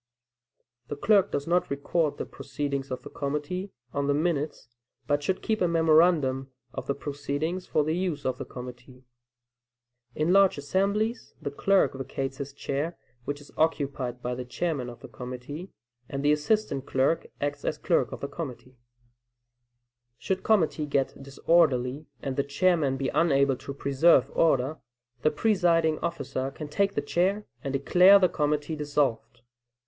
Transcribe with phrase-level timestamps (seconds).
[0.87, 4.67] The clerk does not record the proceedings of the committee on the minutes,
[5.05, 9.03] but should keep a memorandum of the proceedings for the use of the committee.
[10.15, 15.01] In large assemblies the clerk vacates his chair, which is occupied by the chairman of
[15.01, 15.69] the committee,
[16.09, 18.79] and the assistant clerk acts as clerk of the committee.
[20.17, 24.77] Should the committee get disorderly, and the chairman be unable to preserve order,
[25.21, 29.41] the presiding officer can take the chair, and declare the committee dissolved.